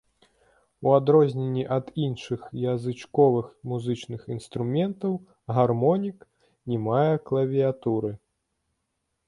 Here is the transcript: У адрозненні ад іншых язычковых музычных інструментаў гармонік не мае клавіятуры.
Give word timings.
У 0.85 0.93
адрозненні 0.99 1.65
ад 1.75 1.91
іншых 2.05 2.47
язычковых 2.71 3.51
музычных 3.73 4.21
інструментаў 4.37 5.13
гармонік 5.61 6.19
не 6.73 6.77
мае 6.89 7.15
клавіятуры. 7.29 8.11